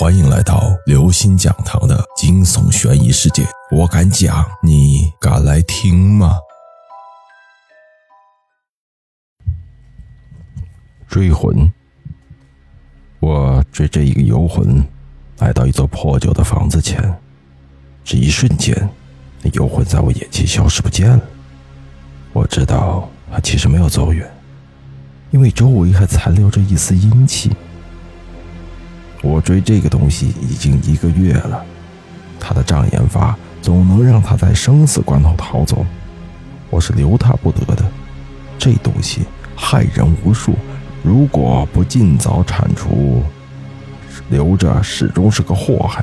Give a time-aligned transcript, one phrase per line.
[0.00, 3.46] 欢迎来到刘星讲堂的惊悚悬疑世界。
[3.70, 6.38] 我敢讲，你敢来听吗？
[11.06, 11.70] 追魂，
[13.20, 14.82] 我追着一个游魂，
[15.36, 17.14] 来到一座破旧的房子前。
[18.02, 18.74] 这一瞬间，
[19.42, 21.20] 那游魂在我眼前消失不见了。
[22.32, 24.26] 我知道他其实没有走远，
[25.30, 27.54] 因为周围还残留着一丝阴气。
[29.22, 31.62] 我追这个东西已经一个月了，
[32.38, 35.84] 他的障眼法总能让他在生死关头逃走，
[36.70, 37.84] 我是留他不得的。
[38.58, 39.22] 这东西
[39.54, 40.54] 害人无数，
[41.02, 43.22] 如果不尽早铲除，
[44.30, 46.02] 留着始终是个祸害。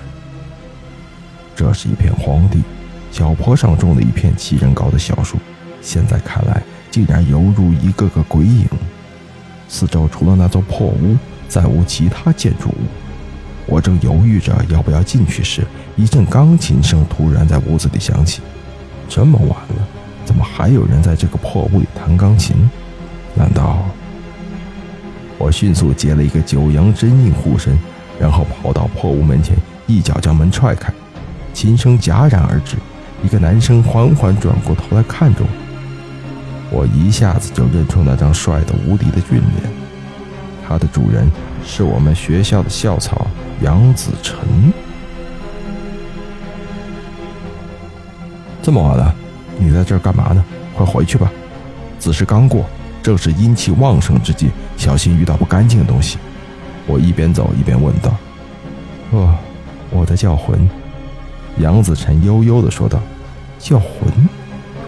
[1.56, 2.62] 这是一片荒地，
[3.12, 5.38] 小坡上种了一片七人高的小树，
[5.82, 6.62] 现在看来
[6.92, 8.68] 竟然犹如一个个鬼影。
[9.68, 13.07] 四周除了那座破屋，再无其他建筑物。
[13.88, 18.42] 正犹豫着要不要进去时，一阵钢琴声突然在屋子里响起。
[19.08, 19.88] 这么晚了，
[20.26, 22.70] 怎么还有人在这个破屋里弹钢琴？
[23.34, 23.86] 难道……
[25.38, 27.80] 我迅速结了一个九阳真印护身，
[28.20, 30.92] 然后跑到破屋门前，一脚将门踹开。
[31.54, 32.76] 琴声戛然而止，
[33.24, 36.78] 一个男生缓缓转过头来看着我。
[36.78, 39.72] 我一下子就认出那张帅得无敌的俊脸，
[40.68, 41.32] 他的主人
[41.66, 43.26] 是我们学校的校草。
[43.64, 44.38] 杨子晨，
[48.62, 49.16] 这么晚了，
[49.58, 50.46] 你在这儿干嘛呢？
[50.76, 51.32] 快回去吧。
[51.98, 52.66] 子时刚过，
[53.02, 56.20] 正是阴气旺盛之际，小心遇到不干净的东西。
[56.86, 58.16] 我一边走一边问道
[59.10, 59.36] ：“哦，
[59.90, 60.70] 我在叫魂。”
[61.58, 63.00] 杨子晨悠悠地说道
[63.58, 63.90] ：“叫魂。”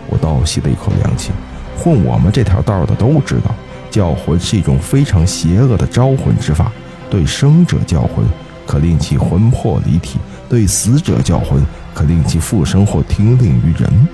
[0.08, 1.31] 我倒吸了一口凉气。
[1.76, 3.56] 混我们这条道的都知道，
[3.89, 6.72] 叫魂是一种非常邪恶的招魂之法，
[7.09, 8.23] 对生者叫魂。
[8.70, 14.08] 可令其魂魄离体，对死者叫魂，可令其复生或听令于人。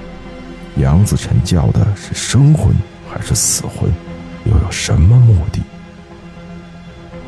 [0.78, 2.74] 杨子晨叫的是生魂
[3.12, 3.92] 还是死魂？
[4.46, 5.62] 又有什么目的？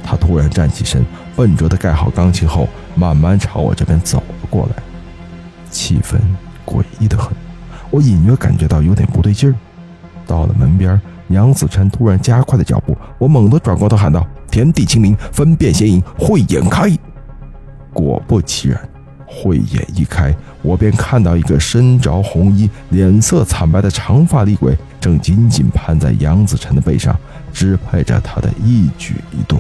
[0.02, 4.82] 他突然站起身，笨拙地盖好钢琴后，慢慢朝我这边走了过来。
[5.70, 6.16] 气氛
[6.66, 7.34] 诡异的很，
[7.92, 9.56] 我隐约感觉到有点不对劲儿。
[10.26, 10.98] 到了门边，
[11.28, 16.90] 杨子晨突然加快了脚步，我猛地转过头喊道：“天地清明，分辨邪影，慧眼开！”
[17.98, 18.80] 果不其然，
[19.26, 20.32] 慧眼一开，
[20.62, 27.18] 我便看到一个身着红衣、脸色惨白的长发厉鬼，正紧紧攀在杨子晨的背上，
[27.52, 29.60] 支配着他的一举一动。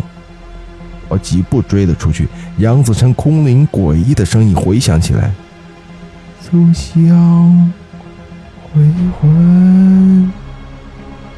[1.07, 2.27] 我几步追了出去，
[2.59, 5.31] 杨子晨空灵诡异的声音回响起来
[6.39, 7.73] ：“苏香，
[8.61, 8.83] 回
[9.19, 10.31] 魂，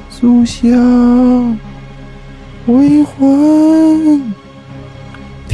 [0.09, 1.57] 苏香，
[2.67, 4.33] 回魂。”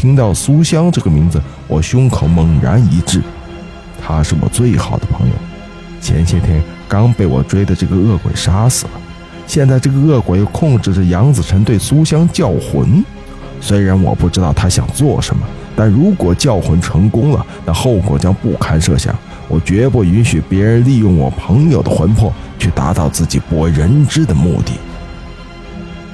[0.05, 3.19] 听到苏香这个名字，我胸口猛然一滞。
[3.99, 5.33] 他是我最好的朋友，
[5.99, 8.91] 前些天刚被我追的这个恶鬼杀死了，
[9.47, 13.03] 现在这个恶鬼又控制着杨子晨对苏香叫魂。
[13.59, 15.41] 虽然我不知道他想做什么，
[15.75, 19.17] 但如果叫魂成功了，那后果将不堪设想。
[19.47, 24.73] 我绝不允许别人利用我朋友的魂魄去达到自己不为人知的目的。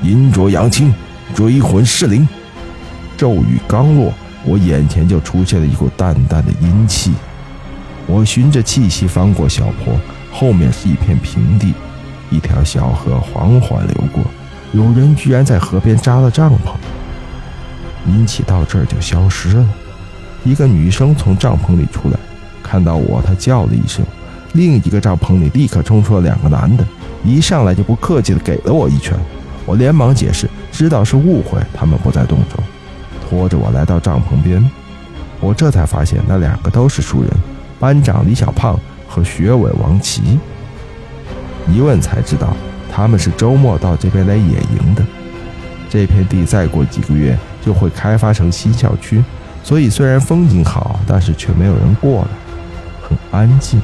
[0.02, 0.94] 阴浊阳清，
[1.36, 2.26] 追魂噬灵。
[3.22, 4.12] 咒语刚落，
[4.44, 7.12] 我眼前就出现了一股淡淡的阴气。
[8.08, 9.94] 我循着气息翻过小坡，
[10.32, 11.76] 后面是一片平地，
[12.32, 14.24] 一条小河缓缓流过。
[14.72, 16.74] 有人居然在河边扎了帐篷。
[18.08, 19.70] 阴气到这儿就消失了。
[20.44, 22.18] 一个女生从帐篷里出来，
[22.64, 24.04] 看到我，她叫了一声。
[24.54, 26.84] 另一个帐篷里立刻冲出了两个男的，
[27.24, 29.16] 一上来就不客气地给了我一拳。
[29.68, 32.64] 我连忙解释，知道是误会，他们不再动手。
[33.32, 34.62] 拖着我来到帐篷边，
[35.40, 37.32] 我这才发现那两个都是熟人，
[37.80, 38.78] 班长李小胖
[39.08, 40.38] 和学委王琦。
[41.66, 42.54] 一问才知道，
[42.92, 45.02] 他们是周末到这边来野营的。
[45.90, 49.24] 这片地再过几个月就会开发成新校区，
[49.64, 52.28] 所以虽然风景好，但是却没有人过来，
[53.02, 53.80] 很安静。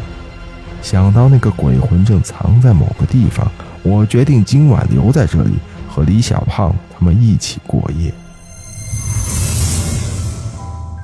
[0.81, 3.49] 想到那个鬼魂正藏在某个地方，
[3.81, 5.53] 我决定今晚留在这里，
[5.88, 8.13] 和李小胖他们一起过夜。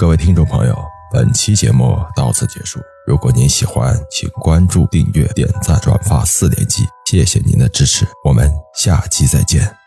[0.03, 0.77] 各位听众朋友，
[1.13, 2.77] 本期节目到此结束。
[3.07, 9.82] 如果您喜欢，请关注、订阅、点赞、转发四连击，谢谢您的支持，我们下期再见。